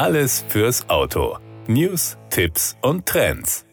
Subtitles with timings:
[0.00, 1.36] Alles fürs Auto.
[1.66, 3.66] News, Tipps und Trends.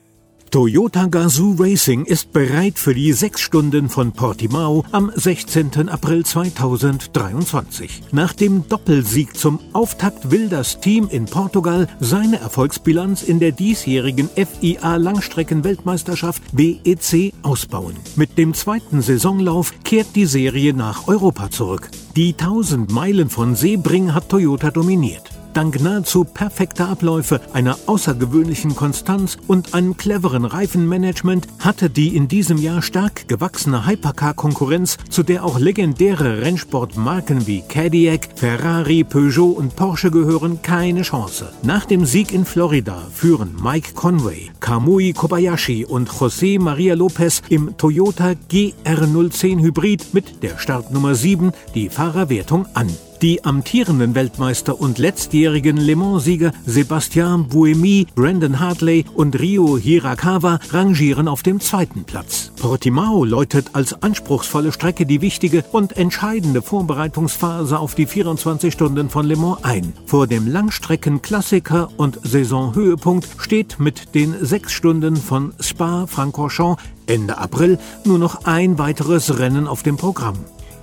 [0.52, 5.88] Toyota Gazoo Racing ist bereit für die sechs Stunden von Portimao am 16.
[5.88, 8.04] April 2023.
[8.12, 14.30] Nach dem Doppelsieg zum Auftakt will das Team in Portugal seine Erfolgsbilanz in der diesjährigen
[14.36, 17.96] FIA Langstreckenweltmeisterschaft WEC ausbauen.
[18.18, 21.90] Mit dem zweiten Saisonlauf kehrt die Serie nach Europa zurück.
[22.18, 25.37] Die 1000 Meilen von Sebring hat Toyota dominiert.
[25.58, 32.60] Dank nahezu perfekter Abläufe, einer außergewöhnlichen Konstanz und einem cleveren Reifenmanagement hatte die in diesem
[32.60, 40.12] Jahr stark gewachsene Hypercar-Konkurrenz, zu der auch legendäre Rennsportmarken wie Cadillac, Ferrari, Peugeot und Porsche
[40.12, 41.52] gehören, keine Chance.
[41.64, 47.76] Nach dem Sieg in Florida führen Mike Conway, Kamui Kobayashi und José Maria Lopez im
[47.78, 52.90] Toyota GR010 Hybrid mit der Startnummer 7 die Fahrerwertung an.
[53.24, 61.28] Die amtierenden Weltmeister und letztjährigen Le Mans-Sieger Sebastian Buemi, Brandon Hartley und Rio Hirakawa rangieren
[61.28, 62.52] auf dem zweiten Platz.
[62.62, 69.26] Portimao läutet als anspruchsvolle Strecke die wichtige und entscheidende Vorbereitungsphase auf die 24 Stunden von
[69.26, 69.94] Le Mans ein.
[70.06, 78.20] Vor dem Langstreckenklassiker und Saisonhöhepunkt steht mit den sechs Stunden von Spa-Francorchamps Ende April nur
[78.20, 80.36] noch ein weiteres Rennen auf dem Programm.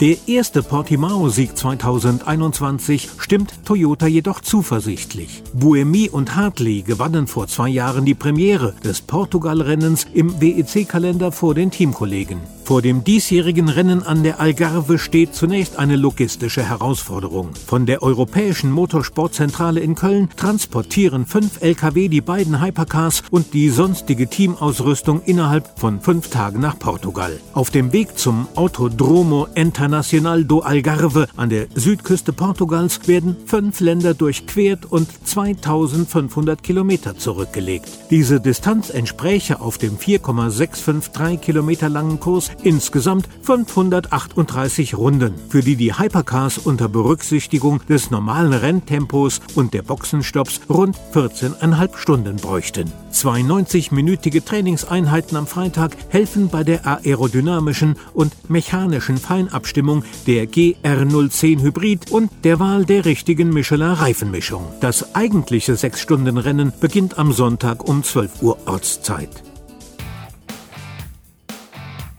[0.05, 5.43] Der erste Portimao-Sieg 2021 stimmt Toyota jedoch zuversichtlich.
[5.55, 11.71] Buemi und Hartley gewannen vor zwei Jahren die Premiere des Portugal-Rennens im WEC-Kalender vor den
[11.71, 12.39] Teamkollegen.
[12.65, 17.51] Vor dem diesjährigen Rennen an der Algarve steht zunächst eine logistische Herausforderung.
[17.67, 24.29] Von der Europäischen Motorsportzentrale in Köln transportieren fünf Lkw die beiden Hypercars und die sonstige
[24.29, 27.39] Teamausrüstung innerhalb von fünf Tagen nach Portugal.
[27.53, 34.15] Auf dem Weg zum Autodromo Internacional do Algarve an der Südküste Portugals werden fünf Länder
[34.15, 37.91] durchquert und 2500 Kilometer zurückgelegt.
[38.09, 45.99] Diese Distanz entspräche auf dem 4,653 Kilometer langen Kurs insgesamt 538 Runden, für die die
[45.99, 52.93] Hypercars unter Berücksichtigung des normalen Renntempos und der Boxenstopps rund 14,5 Stunden bräuchten.
[53.11, 62.11] Zwei 90-minütige Trainingseinheiten am Freitag helfen bei der aerodynamischen und mechanischen Feinabstimmung der GR010 Hybrid
[62.11, 64.65] und der Wahl der richtigen Michelin-Reifenmischung.
[64.81, 69.54] Das eigentliche 6-Stunden-Rennen beginnt am Sonntag um 12 Uhr Ortszeit.